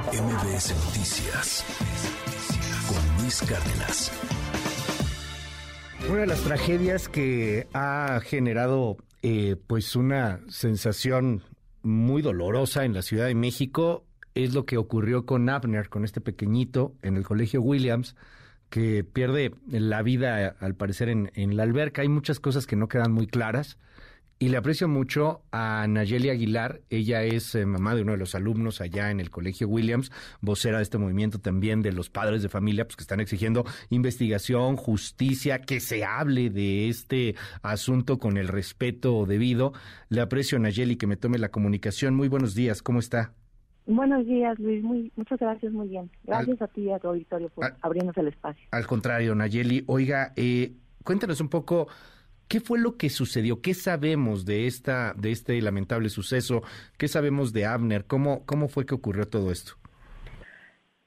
MBS 0.00 0.74
Noticias 0.86 1.64
con 2.88 3.22
Luis 3.22 3.42
Cárdenas. 3.42 4.10
Una 6.08 6.20
de 6.20 6.26
las 6.28 6.40
tragedias 6.40 7.10
que 7.10 7.68
ha 7.74 8.20
generado 8.24 8.96
eh, 9.20 9.56
pues 9.66 9.94
una 9.94 10.40
sensación 10.48 11.42
muy 11.82 12.22
dolorosa 12.22 12.86
en 12.86 12.94
la 12.94 13.02
Ciudad 13.02 13.26
de 13.26 13.34
México 13.34 14.06
es 14.34 14.54
lo 14.54 14.64
que 14.64 14.78
ocurrió 14.78 15.26
con 15.26 15.50
Abner, 15.50 15.90
con 15.90 16.06
este 16.06 16.22
pequeñito 16.22 16.94
en 17.02 17.18
el 17.18 17.24
Colegio 17.24 17.60
Williams, 17.60 18.16
que 18.70 19.04
pierde 19.04 19.54
la 19.68 20.00
vida 20.00 20.56
al 20.58 20.74
parecer 20.74 21.10
en, 21.10 21.30
en 21.34 21.54
la 21.54 21.64
alberca. 21.64 22.00
Hay 22.00 22.08
muchas 22.08 22.40
cosas 22.40 22.66
que 22.66 22.76
no 22.76 22.88
quedan 22.88 23.12
muy 23.12 23.26
claras. 23.26 23.76
Y 24.42 24.48
le 24.48 24.56
aprecio 24.56 24.88
mucho 24.88 25.42
a 25.52 25.86
Nayeli 25.86 26.28
Aguilar. 26.28 26.80
Ella 26.90 27.22
es 27.22 27.54
eh, 27.54 27.64
mamá 27.64 27.94
de 27.94 28.02
uno 28.02 28.10
de 28.10 28.18
los 28.18 28.34
alumnos 28.34 28.80
allá 28.80 29.12
en 29.12 29.20
el 29.20 29.30
Colegio 29.30 29.68
Williams, 29.68 30.10
vocera 30.40 30.78
de 30.78 30.82
este 30.82 30.98
movimiento 30.98 31.38
también 31.38 31.80
de 31.80 31.92
los 31.92 32.10
padres 32.10 32.42
de 32.42 32.48
familia, 32.48 32.84
pues 32.84 32.96
que 32.96 33.02
están 33.02 33.20
exigiendo 33.20 33.64
investigación, 33.90 34.74
justicia, 34.74 35.60
que 35.60 35.78
se 35.78 36.04
hable 36.04 36.50
de 36.50 36.88
este 36.88 37.36
asunto 37.62 38.18
con 38.18 38.36
el 38.36 38.48
respeto 38.48 39.26
debido. 39.26 39.74
Le 40.08 40.20
aprecio 40.20 40.58
a 40.58 40.60
Nayeli 40.62 40.96
que 40.96 41.06
me 41.06 41.16
tome 41.16 41.38
la 41.38 41.50
comunicación. 41.52 42.16
Muy 42.16 42.26
buenos 42.26 42.56
días, 42.56 42.82
¿cómo 42.82 42.98
está? 42.98 43.34
Buenos 43.86 44.26
días, 44.26 44.58
Luis. 44.58 44.82
Muy, 44.82 45.12
muchas 45.14 45.38
gracias, 45.38 45.72
muy 45.72 45.86
bien. 45.86 46.10
Gracias 46.24 46.60
a 46.60 46.66
ti 46.66 46.80
y 46.80 46.90
a 46.90 46.98
tu 46.98 47.06
auditorio 47.06 47.48
por 47.50 47.76
abrirnos 47.80 48.16
el 48.16 48.26
espacio. 48.26 48.66
Al 48.72 48.88
contrario, 48.88 49.36
Nayeli. 49.36 49.84
Oiga, 49.86 50.32
eh, 50.34 50.72
cuéntanos 51.04 51.40
un 51.40 51.48
poco 51.48 51.86
¿Qué 52.52 52.60
fue 52.60 52.78
lo 52.78 52.98
que 52.98 53.08
sucedió? 53.08 53.62
¿Qué 53.62 53.72
sabemos 53.72 54.44
de 54.44 54.66
esta 54.66 55.14
de 55.14 55.30
este 55.30 55.58
lamentable 55.62 56.10
suceso? 56.10 56.60
¿Qué 56.98 57.08
sabemos 57.08 57.54
de 57.54 57.64
Abner? 57.64 58.04
¿Cómo 58.04 58.44
cómo 58.44 58.68
fue 58.68 58.84
que 58.84 58.94
ocurrió 58.94 59.26
todo 59.26 59.50
esto? 59.50 59.72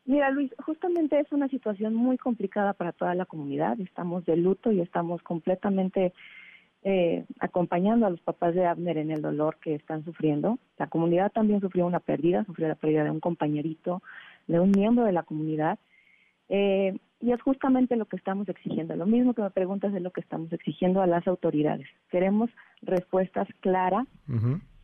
Mira, 0.05 0.31
Luis, 0.31 0.51
justamente 0.65 1.19
es 1.19 1.31
una 1.31 1.47
situación 1.49 1.93
muy 1.93 2.17
complicada 2.17 2.73
para 2.73 2.93
toda 2.93 3.13
la 3.13 3.27
comunidad. 3.27 3.79
Estamos 3.79 4.25
de 4.25 4.37
luto 4.37 4.71
y 4.71 4.81
estamos 4.81 5.21
completamente 5.21 6.13
eh, 6.81 7.25
acompañando 7.39 8.07
a 8.07 8.09
los 8.09 8.21
papás 8.21 8.55
de 8.55 8.65
Abner 8.65 8.97
en 8.97 9.11
el 9.11 9.21
dolor 9.21 9.57
que 9.61 9.75
están 9.75 10.03
sufriendo. 10.03 10.57
La 10.79 10.87
comunidad 10.87 11.31
también 11.31 11.61
sufrió 11.61 11.85
una 11.85 11.99
pérdida, 11.99 12.43
sufrió 12.45 12.67
la 12.69 12.73
pérdida 12.73 13.03
de 13.03 13.11
un 13.11 13.19
compañerito, 13.19 14.01
de 14.47 14.59
un 14.59 14.71
miembro 14.71 15.05
de 15.05 15.11
la 15.11 15.21
comunidad. 15.21 15.77
Eh, 16.49 16.97
y 17.25 17.31
es 17.31 17.41
justamente 17.41 17.95
lo 17.95 18.05
que 18.05 18.17
estamos 18.17 18.47
exigiendo. 18.49 18.95
Lo 18.95 19.07
mismo 19.07 19.33
que 19.33 19.41
me 19.41 19.49
preguntas 19.49 19.91
es 19.95 20.01
lo 20.03 20.11
que 20.11 20.21
estamos 20.21 20.53
exigiendo 20.53 21.01
a 21.01 21.07
las 21.07 21.27
autoridades. 21.27 21.87
Queremos 22.11 22.51
respuestas 22.83 23.47
claras 23.61 24.05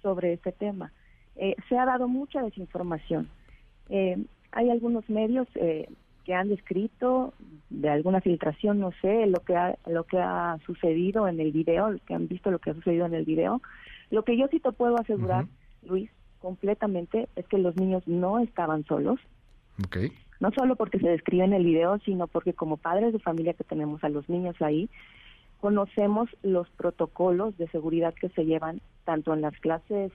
sobre 0.02 0.34
este 0.34 0.52
tema. 0.52 0.92
Eh, 1.36 1.56
se 1.70 1.78
ha 1.78 1.86
dado 1.86 2.08
mucha 2.08 2.42
desinformación. 2.42 3.30
Eh, 3.90 4.26
hay 4.52 4.72
algunos 4.72 5.08
medios 5.08 5.48
eh, 5.54 5.88
que 6.26 6.34
han 6.34 6.50
descrito 6.50 7.36
de 7.70 7.90
alguna 7.90 8.22
filtración, 8.22 8.80
no 8.80 8.92
sé, 9.04 9.28
lo 9.28 9.42
que 9.42 9.56
ha, 9.56 9.78
lo 9.86 10.06
que 10.06 10.18
ha 10.18 10.58
sucedido 10.66 11.28
en 11.28 11.40
el 11.40 11.52
video, 11.52 11.96
que 12.08 12.16
han 12.16 12.28
visto 12.28 12.50
lo 12.50 12.58
que 12.58 12.72
ha 12.72 12.74
sucedido 12.74 13.06
en 13.06 13.14
el 13.14 13.26
video. 13.26 13.62
Lo 14.10 14.24
que 14.24 14.36
yo 14.36 14.48
sí 14.48 14.60
te 14.60 14.72
puedo 14.72 15.00
asegurar, 15.00 15.46
Luis, 15.84 16.10
completamente, 16.40 17.30
es 17.36 17.48
que 17.48 17.60
los 17.60 17.76
niños 17.76 18.02
no 18.08 18.40
estaban 18.40 18.84
solos. 18.86 19.20
Okay 19.86 20.12
no 20.42 20.52
solo 20.52 20.76
porque 20.76 21.00
se 21.00 21.08
describe 21.08 21.46
en 21.46 21.54
el 21.54 21.64
video, 21.64 22.00
sino 22.00 22.28
porque 22.28 22.54
como 22.54 22.78
padres 22.78 23.14
de 23.14 23.20
familia 23.20 23.54
que 23.54 23.64
tenemos 23.64 24.04
a 24.04 24.10
los 24.10 24.28
niños 24.28 24.60
ahí, 24.60 24.90
conocemos 25.60 26.30
los 26.42 26.68
protocolos 26.72 27.56
de 27.60 27.68
seguridad 27.68 28.16
que 28.16 28.30
se 28.30 28.46
llevan 28.46 28.82
tanto 29.06 29.34
en 29.36 29.42
las 29.42 29.54
clases 29.60 30.12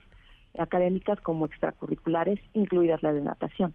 académicas 0.59 1.21
como 1.21 1.47
extracurriculares, 1.47 2.41
incluidas 2.55 3.05
las 3.05 3.15
de 3.15 3.21
natación. 3.21 3.73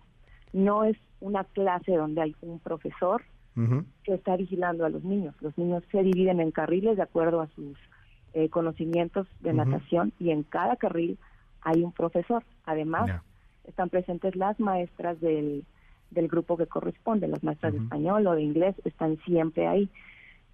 No 0.52 0.84
es 0.84 0.98
una 1.22 1.46
clase 1.46 1.96
donde 1.96 2.22
hay 2.22 2.36
un 2.42 2.60
profesor 2.60 3.24
que 4.04 4.14
está 4.14 4.36
vigilando 4.38 4.86
a 4.86 4.90
los 4.90 5.04
niños. 5.04 5.36
Los 5.42 5.58
niños 5.58 5.84
se 5.92 6.04
dividen 6.04 6.40
en 6.40 6.52
carriles 6.52 6.98
de 6.98 7.04
acuerdo 7.04 7.42
a 7.42 7.48
sus 7.48 7.78
eh, 8.34 8.50
conocimientos 8.50 9.28
de 9.40 9.54
natación 9.54 10.14
y 10.20 10.32
en 10.32 10.44
cada 10.44 10.76
carril 10.78 11.18
hay 11.62 11.84
un 11.84 11.92
profesor. 11.92 12.44
Además, 12.66 13.22
están 13.66 13.90
presentes 13.90 14.36
las 14.36 14.60
maestras 14.60 15.20
del 15.22 15.66
del 16.12 16.28
grupo 16.28 16.58
que 16.58 16.68
corresponde. 16.68 17.28
Las 17.28 17.44
maestras 17.44 17.74
de 17.74 17.80
español 17.80 18.28
o 18.28 18.36
de 18.36 18.44
inglés 18.44 18.76
están 18.86 19.18
siempre 19.26 19.68
ahí. 19.68 19.90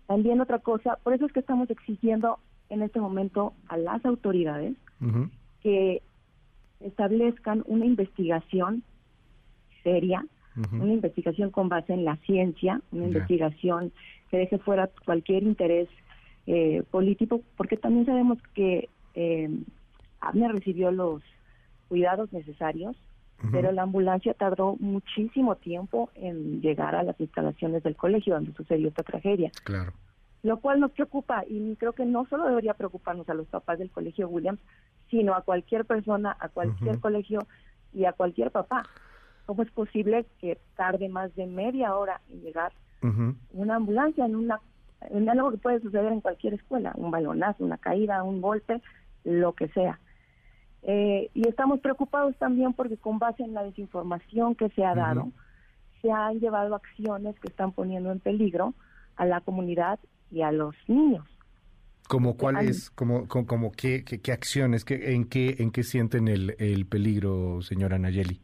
También 0.06 0.40
otra 0.40 0.60
cosa, 0.60 0.98
por 1.04 1.14
eso 1.14 1.26
es 1.26 1.34
que 1.34 1.42
estamos 1.42 1.70
exigiendo 1.70 2.40
en 2.70 2.82
este 2.82 3.00
momento 3.00 3.54
a 3.68 3.78
las 3.78 4.06
autoridades 4.06 4.74
que 5.62 6.02
establezcan 6.80 7.64
una 7.68 7.86
investigación 7.86 8.84
seria, 9.84 10.26
una 10.72 10.94
investigación 10.94 11.52
con 11.52 11.70
base 11.70 11.94
en 11.94 12.04
la 12.04 12.16
ciencia, 12.18 12.82
una 12.92 13.06
investigación 13.06 13.92
que 14.30 14.38
deje 14.38 14.58
fuera 14.58 14.90
cualquier 15.06 15.44
interés 15.44 15.88
eh, 16.48 16.84
político, 16.90 17.42
porque 17.56 17.78
también 17.78 18.06
sabemos 18.06 18.40
que 18.54 18.90
eh, 19.14 19.50
Abner 20.20 20.52
recibió 20.52 20.92
los 20.92 21.22
cuidados 21.90 22.32
necesarios 22.34 22.96
pero 23.52 23.72
la 23.72 23.84
ambulancia 23.84 24.34
tardó 24.34 24.76
muchísimo 24.80 25.56
tiempo 25.56 26.10
en 26.16 26.62
llegar 26.62 26.96
a 26.96 27.04
las 27.04 27.20
instalaciones 27.20 27.84
del 27.84 27.96
colegio 27.96 28.34
donde 28.34 28.54
sucedió 28.54 28.88
esta 28.88 29.04
tragedia. 29.04 29.52
Claro. 29.64 29.94
Lo 30.44 30.58
cual 30.58 30.80
nos 30.80 30.92
preocupa 30.92 31.44
y 31.48 31.76
creo 31.76 31.94
que 31.94 32.06
no 32.06 32.26
solo 32.28 32.46
debería 32.46 32.74
preocuparnos 32.74 33.30
a 33.30 33.34
los 33.34 33.48
papás 33.48 33.80
del 33.80 33.92
colegio 33.92 34.28
Williams, 34.28 34.60
sino 35.10 35.36
a 35.36 35.42
cualquier 35.42 35.86
persona, 35.86 36.36
a 36.40 36.50
cualquier 36.50 37.00
colegio 37.00 37.48
y 37.94 38.06
a 38.06 38.14
cualquier 38.14 38.52
papá. 38.52 38.84
¿Cómo 39.46 39.64
es 39.64 39.72
posible 39.72 40.26
que 40.40 40.58
tarde 40.76 41.08
más 41.08 41.34
de 41.36 41.48
media 41.48 41.96
hora 41.96 42.22
en 42.30 42.42
llegar 42.42 42.74
una 43.54 43.76
ambulancia 43.76 44.26
en 44.26 44.36
una 44.36 44.60
en 45.02 45.30
algo 45.30 45.52
que 45.52 45.58
puede 45.58 45.80
suceder 45.80 46.12
en 46.12 46.22
cualquier 46.22 46.56
escuela, 46.56 46.92
un 46.96 47.12
balonazo, 47.12 47.64
una 47.64 47.78
caída, 47.78 48.24
un 48.24 48.42
golpe, 48.42 48.82
lo 49.24 49.54
que 49.54 49.68
sea? 49.70 50.00
Eh, 50.84 51.30
y 51.34 51.48
estamos 51.48 51.80
preocupados 51.80 52.36
también 52.38 52.74
porque 52.74 52.98
con 52.98 53.20
base 53.20 53.44
en 53.44 53.54
la 53.54 53.64
desinformación 53.64 54.56
que 54.56 54.70
se 54.70 54.86
ha 54.86 54.96
dado, 54.96 55.32
se 56.02 56.12
han 56.12 56.40
llevado 56.40 56.76
acciones 56.76 57.38
que 57.40 57.48
están 57.48 57.72
poniendo 57.72 58.12
en 58.12 58.20
peligro 58.20 58.74
a 59.16 59.26
la 59.26 59.42
comunidad 59.42 60.00
y 60.32 60.42
a 60.42 60.52
los 60.52 60.76
niños. 60.88 61.26
¿Como 62.08 62.38
cuáles, 62.38 62.90
como, 62.92 63.28
como, 63.28 63.72
qué, 63.72 64.06
qué, 64.06 64.32
acciones, 64.32 64.86
qué, 64.86 65.14
en, 65.14 65.26
qué, 65.26 65.56
en 65.60 65.72
qué 65.72 65.84
sienten 65.84 66.30
el, 66.30 66.56
el 66.58 66.86
peligro, 66.86 67.62
señora 67.62 67.98
Nayeli? 67.98 68.40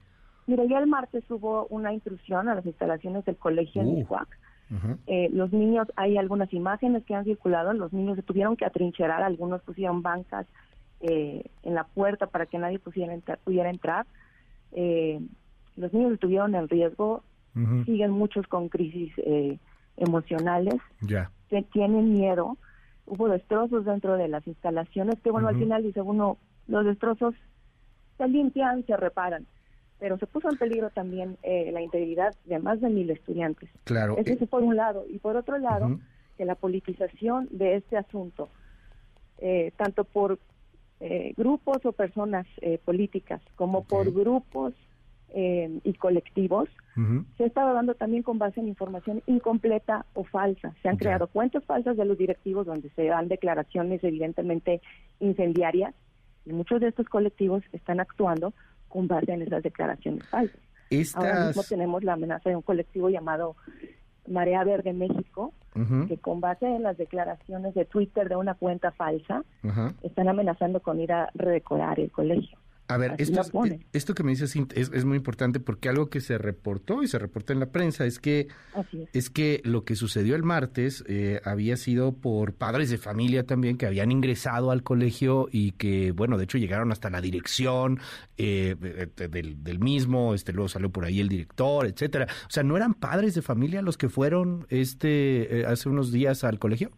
Mira, 0.47 0.65
ya 0.65 0.79
el 0.79 0.87
martes 0.87 1.23
hubo 1.29 1.67
una 1.67 1.93
intrusión 1.93 2.49
a 2.49 2.55
las 2.55 2.65
instalaciones 2.65 3.23
del 3.23 3.37
colegio 3.37 3.81
en 3.81 3.87
uh, 3.87 4.97
eh, 5.07 5.29
los 5.31 5.53
niños, 5.53 5.87
hay 5.95 6.17
algunas 6.17 6.51
imágenes 6.51 7.05
que 7.05 7.15
han 7.15 7.23
circulado, 7.23 7.71
los 7.73 7.93
niños 7.93 8.17
se 8.17 8.23
tuvieron 8.23 8.57
que 8.57 8.65
atrincherar, 8.65 9.21
algunos 9.23 9.61
pusieron 9.61 10.01
bancas 10.01 10.47
eh, 11.05 11.43
en 11.63 11.75
la 11.75 11.83
puerta 11.83 12.27
para 12.27 12.45
que 12.45 12.57
nadie 12.57 12.79
pudiera 12.79 13.13
entrar. 13.13 13.37
Pudiera 13.39 13.69
entrar. 13.69 14.07
Eh, 14.71 15.19
los 15.75 15.91
niños 15.91 16.13
estuvieron 16.13 16.55
en 16.55 16.69
riesgo, 16.69 17.23
siguen 17.85 18.11
muchos 18.11 18.47
con 18.47 18.69
crisis 18.69 19.11
eh, 19.17 19.59
emocionales, 19.97 20.75
ya. 21.01 21.29
tienen 21.73 22.13
miedo. 22.13 22.57
Hubo 23.05 23.27
destrozos 23.27 23.83
dentro 23.83 24.15
de 24.15 24.29
las 24.29 24.47
instalaciones 24.47 25.19
que, 25.21 25.29
bueno, 25.29 25.49
al 25.49 25.57
final 25.57 25.83
dice 25.83 26.01
uno, 26.01 26.37
los 26.67 26.85
destrozos 26.85 27.35
se 28.17 28.27
limpian, 28.29 28.85
se 28.85 28.95
reparan 28.95 29.45
pero 29.99 30.17
se 30.17 30.27
puso 30.27 30.49
en 30.49 30.57
peligro 30.57 30.89
también 30.89 31.37
la 31.43 31.81
integridad 31.81 32.35
de 32.43 32.59
más 32.59 32.81
de 32.81 32.89
mil 32.89 33.09
estudiantes. 33.09 33.69
Claro. 33.85 34.17
Eso 34.17 34.45
por 34.47 34.61
un 34.61 34.75
lado. 34.75 35.05
Y 35.09 35.19
por 35.19 35.37
otro 35.37 35.57
lado, 35.59 35.97
que 36.35 36.43
la 36.43 36.55
politización 36.55 37.47
de 37.51 37.77
este 37.77 37.95
asunto, 37.95 38.49
tanto 39.77 40.03
por 40.03 40.39
eh, 41.05 41.33
grupos 41.35 41.85
o 41.85 41.91
personas 41.91 42.47
eh, 42.61 42.77
políticas 42.77 43.41
como 43.57 43.83
por 43.83 44.13
grupos 44.13 44.73
eh, 45.35 45.81
y 45.83 45.93
colectivos, 45.95 46.69
se 47.37 47.43
estaba 47.43 47.73
dando 47.73 47.93
también 47.93 48.23
con 48.23 48.37
base 48.37 48.61
en 48.61 48.69
información 48.69 49.21
incompleta 49.25 50.05
o 50.13 50.23
falsa. 50.23 50.73
Se 50.81 50.87
han 50.87 50.95
creado 50.95 51.27
cuentas 51.27 51.65
falsas 51.65 51.97
de 51.97 52.05
los 52.05 52.17
directivos 52.17 52.65
donde 52.67 52.89
se 52.91 53.03
dan 53.03 53.27
declaraciones 53.27 54.01
evidentemente 54.01 54.79
incendiarias 55.19 55.93
y 56.45 56.53
muchos 56.53 56.79
de 56.79 56.87
estos 56.87 57.09
colectivos 57.09 57.63
están 57.73 57.99
actuando 57.99 58.53
con 58.87 59.09
base 59.09 59.33
en 59.33 59.41
esas 59.41 59.61
declaraciones 59.61 60.25
falsas. 60.29 60.61
Ahora 61.15 61.47
mismo 61.47 61.63
tenemos 61.63 62.01
la 62.05 62.13
amenaza 62.13 62.49
de 62.49 62.55
un 62.55 62.61
colectivo 62.61 63.09
llamado 63.09 63.57
Marea 64.27 64.63
Verde 64.63 64.93
México, 64.93 65.53
que 66.07 66.17
con 66.17 66.39
base 66.39 66.67
en 66.67 66.83
las 66.83 66.97
declaraciones 66.97 67.73
de 67.73 67.85
Twitter 67.85 68.29
de 68.29 68.35
una 68.35 68.53
cuenta 68.53 68.91
falsa, 68.91 69.43
están 70.03 70.29
amenazando 70.29 70.81
con 70.81 70.99
ir 70.99 71.11
a 71.11 71.29
redecorar 71.33 71.99
el 71.99 72.11
colegio. 72.11 72.57
A 72.89 72.97
ver, 72.97 73.15
esto, 73.17 74.13
que 74.13 74.23
me 74.23 74.31
dices 74.31 74.55
es, 74.55 75.05
muy 75.05 75.15
importante 75.15 75.61
porque 75.61 75.87
algo 75.87 76.09
que 76.09 76.19
se 76.19 76.37
reportó 76.37 77.01
y 77.01 77.07
se 77.07 77.17
reporta 77.17 77.53
en 77.53 77.61
la 77.61 77.67
prensa 77.67 78.05
es 78.05 78.19
que 78.19 78.49
es. 79.13 79.29
que 79.29 79.61
lo 79.63 79.85
que 79.85 79.95
sucedió 79.95 80.35
el 80.35 80.43
martes 80.43 81.03
eh, 81.07 81.39
había 81.45 81.77
sido 81.77 82.11
por 82.11 82.53
padres 82.53 82.89
de 82.89 82.97
familia 82.97 83.45
también 83.45 83.77
que 83.77 83.85
habían 83.85 84.11
ingresado 84.11 84.69
al 84.69 84.83
colegio 84.83 85.47
y 85.49 85.71
que, 85.71 86.11
bueno, 86.11 86.37
de 86.37 86.43
hecho 86.43 86.57
llegaron 86.57 86.91
hasta 86.91 87.09
la 87.09 87.21
dirección 87.21 87.99
eh, 88.37 88.75
del, 88.75 89.79
mismo, 89.79 90.33
este 90.33 90.51
luego 90.51 90.67
salió 90.67 90.89
por 90.91 91.05
ahí 91.05 91.21
el 91.21 91.29
director, 91.29 91.87
etcétera. 91.87 92.27
O 92.47 92.51
sea, 92.51 92.63
¿no 92.63 92.75
eran 92.75 92.93
padres 92.93 93.33
de 93.33 93.41
familia 93.41 93.81
los 93.81 93.97
que 93.97 94.09
fueron 94.09 94.67
este 94.69 95.61
eh, 95.61 95.65
hace 95.65 95.87
unos 95.87 96.11
días 96.11 96.43
al 96.43 96.59
colegio? 96.59 96.91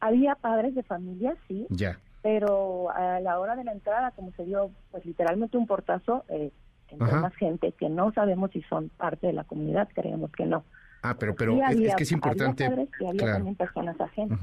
Había 0.00 0.34
padres 0.34 0.74
de 0.74 0.82
familia, 0.82 1.34
sí. 1.48 1.66
Ya 1.70 1.98
pero 2.28 2.90
a 2.90 3.20
la 3.20 3.40
hora 3.40 3.56
de 3.56 3.64
la 3.64 3.72
entrada, 3.72 4.10
como 4.10 4.32
se 4.32 4.44
dio 4.44 4.70
pues 4.90 5.02
literalmente 5.06 5.56
un 5.56 5.66
portazo, 5.66 6.26
eh, 6.28 6.52
más 6.98 7.34
gente 7.36 7.72
que 7.72 7.88
no 7.88 8.12
sabemos 8.12 8.50
si 8.50 8.60
son 8.64 8.90
parte 8.90 9.28
de 9.28 9.32
la 9.32 9.44
comunidad, 9.44 9.88
creemos 9.94 10.30
que 10.32 10.44
no. 10.44 10.62
Ah, 11.00 11.16
pero, 11.18 11.34
pero 11.34 11.58
es, 11.66 11.94
que 11.94 12.02
es 12.02 12.12
importante. 12.12 12.66
Había 12.66 13.32
también 13.32 13.54
personas 13.54 13.98
agentes 13.98 14.38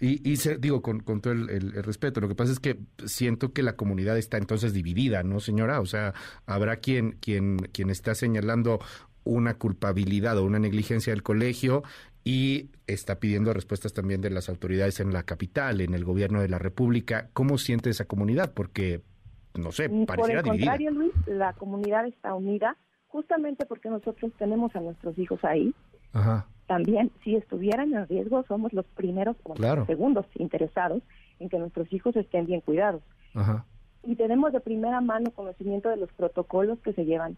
Y, 0.00 0.30
y 0.30 0.36
digo, 0.58 0.82
con, 0.82 1.00
con 1.00 1.22
todo 1.22 1.32
el, 1.32 1.72
respeto, 1.82 2.20
lo 2.20 2.28
que 2.28 2.34
pasa 2.34 2.52
es 2.52 2.60
que 2.60 2.78
siento 3.06 3.54
que 3.54 3.62
la 3.62 3.74
comunidad 3.74 4.18
está 4.18 4.36
entonces 4.36 4.74
dividida, 4.74 5.22
¿no, 5.22 5.40
señora? 5.40 5.80
O 5.80 5.86
sea, 5.86 6.12
habrá 6.44 6.76
quien, 6.76 7.12
quien, 7.22 7.56
quien 7.72 7.88
está 7.88 8.14
señalando 8.14 8.80
una 9.24 9.54
culpabilidad 9.54 10.36
o 10.38 10.44
una 10.44 10.58
negligencia 10.58 11.12
del 11.12 11.22
colegio 11.22 11.84
y 12.24 12.70
está 12.86 13.18
pidiendo 13.18 13.52
respuestas 13.52 13.92
también 13.92 14.20
de 14.20 14.30
las 14.30 14.48
autoridades 14.48 15.00
en 15.00 15.12
la 15.12 15.22
capital, 15.22 15.80
en 15.80 15.94
el 15.94 16.04
gobierno 16.04 16.40
de 16.40 16.48
la 16.48 16.58
República. 16.58 17.28
¿Cómo 17.32 17.58
siente 17.58 17.90
esa 17.90 18.04
comunidad? 18.04 18.52
Porque, 18.52 19.02
no 19.54 19.72
sé, 19.72 19.88
pareciera 20.06 20.42
Por 20.42 20.54
el 20.54 20.60
contrario, 20.60 20.90
Luis, 20.90 21.12
la 21.26 21.52
comunidad 21.54 22.06
está 22.06 22.34
unida 22.34 22.76
justamente 23.08 23.66
porque 23.66 23.88
nosotros 23.88 24.32
tenemos 24.38 24.74
a 24.76 24.80
nuestros 24.80 25.18
hijos 25.18 25.42
ahí. 25.44 25.74
También, 26.66 27.10
si 27.24 27.36
estuvieran 27.36 27.92
en 27.94 28.06
riesgo, 28.06 28.44
somos 28.46 28.72
los 28.72 28.86
primeros 28.86 29.36
o 29.42 29.54
los 29.56 29.86
segundos 29.86 30.26
interesados 30.36 31.02
en 31.40 31.48
que 31.48 31.58
nuestros 31.58 31.92
hijos 31.92 32.14
estén 32.16 32.46
bien 32.46 32.60
cuidados. 32.60 33.02
Y 34.04 34.16
tenemos 34.16 34.52
de 34.52 34.60
primera 34.60 35.00
mano 35.00 35.30
conocimiento 35.32 35.88
de 35.88 35.96
los 35.96 36.12
protocolos 36.12 36.78
que 36.80 36.92
se 36.92 37.04
llevan 37.04 37.36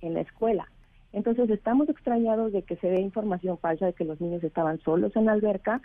en 0.00 0.14
la 0.14 0.20
escuela. 0.22 0.70
Entonces 1.12 1.50
estamos 1.50 1.88
extrañados 1.88 2.52
de 2.52 2.62
que 2.62 2.76
se 2.76 2.88
dé 2.88 3.00
información 3.00 3.58
falsa 3.58 3.86
de 3.86 3.92
que 3.94 4.04
los 4.04 4.20
niños 4.20 4.44
estaban 4.44 4.80
solos 4.80 5.14
en 5.16 5.26
la 5.26 5.32
alberca, 5.32 5.80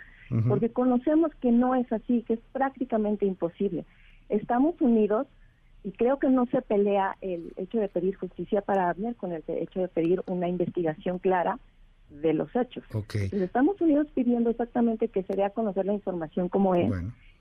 porque 0.48 0.70
conocemos 0.70 1.32
que 1.40 1.50
no 1.50 1.74
es 1.74 1.90
así, 1.92 2.22
que 2.22 2.34
es 2.34 2.40
prácticamente 2.52 3.26
imposible. 3.26 3.84
Estamos 4.28 4.80
unidos 4.80 5.26
y 5.82 5.92
creo 5.92 6.18
que 6.18 6.28
no 6.28 6.46
se 6.46 6.62
pelea 6.62 7.16
el 7.20 7.52
hecho 7.56 7.78
de 7.78 7.88
pedir 7.88 8.16
justicia 8.16 8.60
para 8.60 8.88
Abner 8.88 9.16
con 9.16 9.32
el 9.32 9.42
hecho 9.46 9.80
de 9.80 9.88
pedir 9.88 10.22
una 10.26 10.48
investigación 10.48 11.18
clara 11.18 11.58
de 12.10 12.32
los 12.32 12.54
hechos. 12.54 12.84
estamos 13.32 13.80
unidos 13.80 14.06
pidiendo 14.14 14.50
exactamente 14.50 15.08
que 15.08 15.24
se 15.24 15.34
dé 15.34 15.44
a 15.44 15.50
conocer 15.50 15.86
la 15.86 15.92
información 15.92 16.48
como 16.48 16.74
es. 16.74 16.92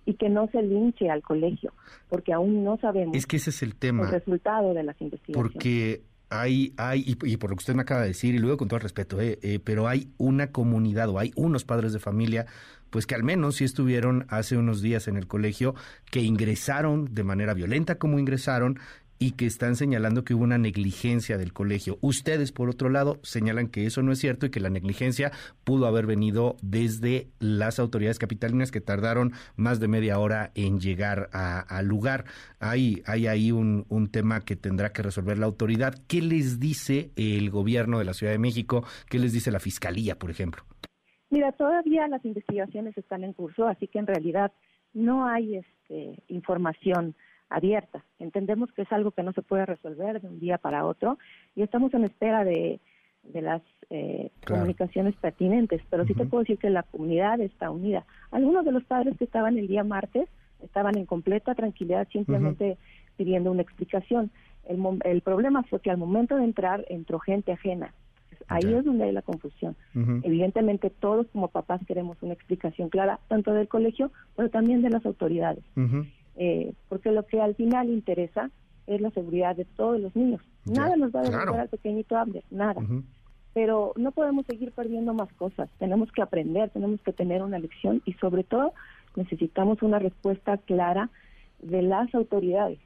y 0.08 0.14
que 0.16 0.30
no 0.30 0.48
se 0.52 0.62
linche 0.62 1.10
al 1.10 1.24
colegio, 1.24 1.74
porque 2.10 2.34
aún 2.34 2.64
no 2.64 2.78
sabemos 2.78 3.18
es 3.18 3.26
que 3.26 3.38
ese 3.38 3.50
es 3.50 3.64
el 3.64 3.76
tema. 3.76 4.06
el 4.06 4.12
resultado 4.12 4.74
de 4.76 4.84
las 4.84 5.00
investigaciones. 5.02 5.52
Porque 5.52 6.02
hay, 6.30 6.74
hay 6.78 7.04
y, 7.06 7.38
por 7.38 7.50
lo 7.50 7.56
que 7.56 7.62
usted 7.62 7.76
me 7.76 7.84
acaba 7.84 8.02
de 8.02 8.10
decir, 8.10 8.36
y 8.36 8.40
luego 8.40 8.58
con 8.58 8.68
todo 8.68 8.78
el 8.78 8.84
respeto, 8.84 9.22
eh, 9.22 9.40
eh, 9.42 9.60
pero 9.64 9.88
hay 9.88 10.10
una 10.18 10.52
comunidad 10.52 11.10
o 11.10 11.20
hay 11.20 11.32
unos 11.36 11.66
padres 11.66 11.94
de 11.94 12.00
familia, 12.00 12.46
pues 12.90 13.06
que 13.06 13.16
al 13.16 13.24
menos 13.24 13.56
sí 13.56 13.64
estuvieron 13.64 14.26
hace 14.30 14.58
unos 14.58 14.82
días 14.82 15.08
en 15.08 15.18
el 15.18 15.28
colegio, 15.28 15.76
que 16.12 16.22
ingresaron 16.22 17.14
de 17.14 17.24
manera 17.24 17.54
violenta 17.54 17.96
como 17.96 18.20
ingresaron 18.20 18.80
y 19.20 19.32
que 19.32 19.46
están 19.46 19.76
señalando 19.76 20.24
que 20.24 20.34
hubo 20.34 20.44
una 20.44 20.58
negligencia 20.58 21.38
del 21.38 21.54
colegio. 21.54 21.98
Ustedes, 22.02 22.52
por 22.52 22.70
otro 22.70 22.90
lado, 22.90 23.20
señalan 23.24 23.68
que 23.68 23.86
eso 23.86 24.02
no 24.02 24.12
es 24.12 24.20
cierto 24.20 24.46
y 24.46 24.50
que 24.50 24.60
la 24.60 24.70
negligencia 24.70 25.32
pudo 25.64 25.88
haber 25.88 26.06
venido 26.06 26.58
desde 26.62 27.30
las 27.40 27.80
autoridades 27.80 28.20
capitalinas 28.20 28.72
que 28.72 28.82
tardaron 28.82 29.34
más 29.56 29.80
de 29.80 29.88
media 29.88 30.20
hora 30.20 30.52
en 30.56 30.80
llegar 30.80 31.30
al 31.32 31.86
lugar. 31.86 32.26
Hay, 32.60 33.02
hay 33.06 33.28
ahí 33.28 33.52
un, 33.52 33.86
un 33.90 34.08
tema 34.08 34.42
que 34.42 34.56
tendrá 34.56 34.92
que 34.92 35.02
resolver 35.02 35.38
la 35.38 35.46
autoridad. 35.46 35.96
¿Qué 36.08 36.22
les 36.22 36.60
dice 36.60 37.12
el 37.16 37.50
gobierno 37.50 38.00
de 38.00 38.06
la 38.06 38.14
Ciudad 38.14 38.34
de 38.34 38.40
México? 38.40 38.86
¿Qué 39.10 39.20
les 39.20 39.34
dice 39.34 39.52
la 39.52 39.60
Fiscalía, 39.60 40.18
por 40.18 40.30
ejemplo? 40.30 40.64
Mira, 41.30 41.52
todavía 41.54 42.08
las 42.08 42.24
investigaciones 42.24 42.98
están 42.98 43.24
en 43.24 43.34
curso, 43.34 43.68
así 43.68 43.88
que 43.88 44.00
en 44.00 44.08
realidad 44.08 44.52
no 44.94 45.28
hay 45.28 45.58
este, 45.58 46.24
información 46.28 47.16
abierta. 47.50 48.04
Entendemos 48.20 48.72
que 48.72 48.84
es 48.84 48.92
algo 48.92 49.12
que 49.12 49.24
no 49.24 49.34
se 49.34 49.42
puede 49.42 49.66
resolver 49.66 50.22
de 50.22 50.28
un 50.28 50.40
día 50.40 50.58
para 50.58 50.86
otro 50.86 51.18
y 51.56 51.62
estamos 51.62 51.94
en 51.94 52.06
espera 52.06 52.44
de, 52.44 52.80
de 53.24 53.42
las 53.42 53.62
eh, 53.90 54.32
comunicaciones 54.46 55.16
pertinentes, 55.16 55.82
pero 55.90 56.06
sí 56.06 56.14
te 56.14 56.26
puedo 56.26 56.44
decir 56.44 56.58
que 56.58 56.70
la 56.70 56.84
comunidad 56.84 57.40
está 57.40 57.70
unida. 57.70 58.06
Algunos 58.32 58.66
de 58.66 58.72
los 58.72 58.84
padres 58.84 59.18
que 59.18 59.26
estaban 59.26 59.58
el 59.58 59.68
día 59.68 59.84
martes 59.84 60.28
estaban 60.64 60.98
en 60.98 61.06
completa 61.06 61.54
tranquilidad 61.54 62.08
simplemente 62.12 62.78
pidiendo 63.18 63.52
una 63.52 63.62
explicación. 63.62 64.32
El, 64.68 64.82
el 65.04 65.22
problema 65.22 65.64
fue 65.64 65.80
que 65.80 65.92
al 65.92 65.98
momento 65.98 66.38
de 66.38 66.46
entrar 66.46 66.86
entró 66.90 67.20
gente 67.20 67.52
ajena. 67.52 67.94
Ahí 68.48 68.74
es 68.74 68.86
donde 68.86 69.06
hay 69.06 69.12
la 69.12 69.22
confusión. 69.22 69.76
Evidentemente 70.24 70.90
todos 70.90 71.26
como 71.28 71.48
papás 71.48 71.82
queremos 71.88 72.22
una 72.22 72.34
explicación 72.34 72.90
clara, 72.90 73.20
tanto 73.28 73.54
del 73.54 73.68
colegio, 73.68 74.12
pero 74.36 74.50
también 74.50 74.82
de 74.82 74.90
las 74.90 75.06
autoridades 75.06 75.64
eh, 76.36 76.74
porque 76.90 77.12
lo 77.12 77.26
que 77.26 77.42
al 77.42 77.56
final 77.56 77.90
interesa 77.90 78.50
es 78.88 79.02
la 79.02 79.12
seguridad 79.12 79.56
de 79.56 79.66
todos 79.66 80.00
los 80.00 80.16
niños. 80.16 80.42
Nada 80.66 80.96
nos 80.96 81.14
va 81.14 81.22
a 81.22 81.24
devolver 81.24 81.60
al 81.60 81.70
pequeñito 81.70 82.18
Abner, 82.18 82.44
nada. 82.52 82.82
Pero 83.54 83.94
no 83.96 84.12
podemos 84.12 84.46
seguir 84.46 84.72
perdiendo 84.72 85.14
más 85.14 85.32
cosas. 85.34 85.70
Tenemos 85.80 86.12
que 86.12 86.22
aprender, 86.22 86.70
tenemos 86.72 87.02
que 87.02 87.14
tener 87.14 87.42
una 87.42 87.60
lección 87.60 88.02
y 88.06 88.14
sobre 88.14 88.44
todo 88.44 88.74
necesitamos 89.16 89.82
una 89.82 90.00
respuesta 90.00 90.58
clara 90.58 91.10
de 91.62 91.82
las 91.82 92.14
autoridades. 92.14 92.80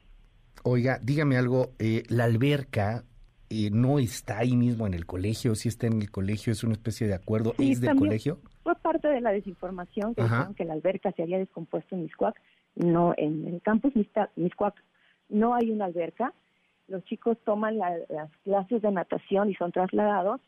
Oiga, 0.62 0.98
dígame 1.02 1.36
algo, 1.36 1.70
eh, 1.78 2.04
la 2.08 2.24
alberca 2.24 3.04
eh, 3.48 3.70
no 3.72 3.98
está 3.98 4.38
ahí 4.38 4.56
mismo 4.56 4.86
en 4.86 4.94
el 4.94 5.06
colegio, 5.06 5.54
si 5.54 5.68
está 5.68 5.86
en 5.86 6.00
el 6.00 6.10
colegio, 6.10 6.52
es 6.52 6.62
una 6.62 6.74
especie 6.74 7.06
de 7.06 7.14
acuerdo, 7.14 7.54
¿es 7.58 7.80
del 7.80 7.96
colegio? 7.96 8.38
Fue 8.62 8.74
parte 8.76 9.08
de 9.08 9.20
la 9.20 9.32
desinformación 9.32 10.14
que 10.14 10.22
dijeron 10.22 10.54
que 10.54 10.64
la 10.64 10.74
alberca 10.74 11.10
se 11.12 11.22
había 11.22 11.38
descompuesto 11.38 11.94
en 11.94 12.02
Miscuac 12.02 12.40
no 12.74 13.14
en 13.16 13.46
el 13.46 13.62
campus 13.62 13.92
Miscuac 14.36 14.74
no 15.28 15.54
hay 15.54 15.70
una 15.70 15.86
alberca. 15.86 16.32
Los 16.88 17.04
chicos 17.04 17.38
toman 17.44 17.78
las 17.78 18.30
clases 18.42 18.82
de 18.82 18.90
natación 18.90 19.50
y 19.50 19.54
son 19.54 19.70
trasladados 19.70 20.40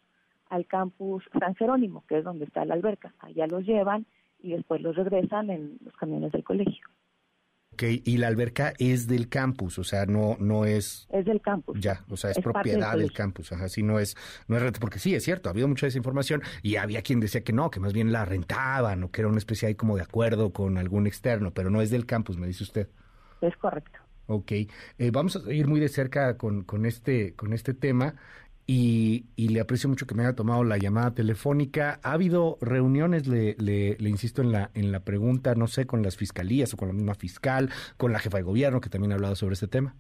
al 0.49 0.67
campus 0.67 1.25
San 1.39 1.55
Jerónimo, 1.55 2.05
que 2.09 2.19
es 2.19 2.25
donde 2.25 2.45
está 2.45 2.65
la 2.65 2.75
alberca. 2.75 3.15
Allá 3.21 3.47
los 3.47 3.65
llevan 3.65 4.07
y 4.41 4.51
después 4.53 4.83
los 4.83 4.97
regresan 4.97 5.51
en 5.51 5.79
los 5.85 5.95
camiones 5.97 6.33
del 6.33 6.45
colegio. 6.45 6.87
Ok, 7.83 8.01
y 8.05 8.17
la 8.19 8.29
alberca 8.29 8.75
es 8.79 9.09
del 9.09 9.29
campus, 9.29 9.77
o 9.81 9.83
sea, 9.83 10.07
no 10.07 10.37
no 10.39 10.65
es... 10.65 11.09
Es 11.11 11.25
del 11.25 11.41
campus. 11.41 11.81
Ya, 11.81 12.05
o 12.09 12.17
sea, 12.17 12.31
es, 12.31 12.39
propiedad 12.39 12.97
del, 12.97 13.13
campus, 13.13 13.51
ajá, 13.51 13.69
sí, 13.69 13.83
no 13.83 13.99
es, 13.99 14.17
no 14.47 14.57
es... 14.57 14.79
Porque 14.79 15.01
sí, 15.01 15.17
es 15.17 15.25
cierto, 15.25 15.49
ha 15.49 15.51
habido 15.53 15.67
mucha 15.67 15.87
desinformación 15.87 16.43
y 16.63 16.77
había 16.77 17.03
quien 17.03 17.19
decía 17.19 17.43
que 17.43 17.53
no, 17.53 17.73
que 17.73 17.81
más 17.81 17.93
bien 17.93 18.13
la 18.13 18.25
rentaban 18.25 19.03
o 19.03 19.11
que 19.11 19.23
era 19.23 19.29
una 19.29 19.39
especie 19.39 19.67
ahí 19.67 19.75
como 19.75 19.97
de 19.97 20.03
acuerdo 20.03 20.53
con 20.53 20.79
algún 20.79 21.09
externo, 21.09 21.53
pero 21.53 21.71
no 21.71 21.83
es 21.83 21.91
del 21.91 22.07
campus, 22.07 22.39
me 22.39 22.47
dice 22.47 22.63
usted. 22.63 22.89
Es 23.41 23.57
correcto. 23.57 23.99
Ok, 24.27 24.53
eh, 24.53 24.69
vamos 25.13 25.35
a 25.35 25.53
ir 25.53 25.67
muy 25.67 25.81
de 25.81 25.89
cerca 25.89 26.39
con, 26.39 26.63
con, 26.63 26.87
este, 26.87 27.35
con 27.35 27.53
este 27.53 27.75
tema 27.75 28.15
y, 28.67 29.27
le 29.37 29.61
aprecio 29.61 29.89
mucho 29.89 30.07
que 30.07 30.15
me 30.15 30.23
haya 30.23 30.35
tomado 30.35 30.65
la 30.65 30.79
llamada 30.79 31.15
telefónica. 31.15 32.01
¿Ha 32.03 32.13
habido 32.13 32.59
reuniones, 32.61 33.27
le, 33.27 33.57
le, 33.59 34.09
insisto 34.09 34.43
en 34.43 34.53
la, 34.53 34.71
en 34.75 34.93
la 34.93 35.01
pregunta, 35.01 35.55
no 35.55 35.67
sé, 35.67 35.87
con 35.87 36.03
las 36.03 36.17
fiscalías 36.17 36.73
o 36.75 36.77
con 36.77 36.89
la 36.89 36.95
misma 36.95 37.15
fiscal, 37.15 37.71
con 37.97 38.13
la 38.13 38.19
jefa 38.19 38.39
de 38.39 38.45
gobierno 38.45 38.81
que 38.81 38.89
también 38.89 39.13
ha 39.13 39.17
hablado 39.17 39.37
sobre 39.37 39.55
este 39.55 39.69
tema? 39.69 39.95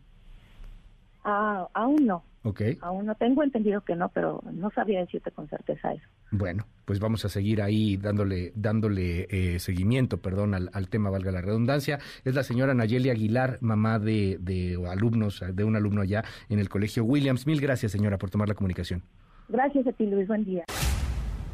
Ah, 1.25 1.69
aún 1.75 2.07
no. 2.07 2.25
Ok. 2.45 2.61
Aún 2.81 3.07
no 3.07 3.14
tengo 3.14 3.43
entendido 3.45 3.83
que 3.83 3.95
no, 3.95 4.09
pero 4.09 4.43
no 4.52 4.71
sabía 4.71 5.00
decirte 5.00 5.31
con 5.31 5.49
certeza 5.49 5.93
eso. 5.93 6.05
Bueno, 6.33 6.67
pues 6.85 6.99
vamos 6.99 7.25
a 7.25 7.29
seguir 7.29 7.62
ahí 7.62 7.97
dándole 7.97 8.52
dándole 8.57 9.29
eh, 9.31 9.59
seguimiento, 9.61 10.21
perdón, 10.21 10.55
al, 10.55 10.71
al, 10.73 10.88
tema, 10.88 11.11
valga 11.11 11.31
la 11.31 11.41
redundancia. 11.41 12.00
Es 12.25 12.35
la 12.35 12.43
señora 12.43 12.75
Nayeli 12.75 13.11
Aguilar, 13.11 13.59
mamá 13.61 13.99
de, 13.99 14.38
de 14.41 14.76
alumnos, 14.91 15.45
de 15.52 15.64
un 15.64 15.76
alumno 15.76 16.02
allá 16.02 16.25
en 16.49 16.59
el 16.59 16.69
Colegio 16.69 17.05
Williams. 17.05 17.47
Mil 17.47 17.61
gracias, 17.61 17.93
señora, 17.93 18.19
por 18.19 18.31
tomar 18.31 18.49
la 18.49 18.55
comunicación. 18.55 19.02
Gracias 19.49 19.87
a 19.87 19.93
ti, 19.93 20.07
Luis. 20.07 20.26
Buen 20.26 20.45
día. 20.45 20.64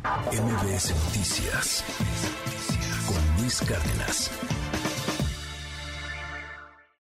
MBS 0.05 0.95
Noticias 1.07 1.85
con 3.07 3.43
Luis 3.43 3.61
Cárdenas. 3.61 4.31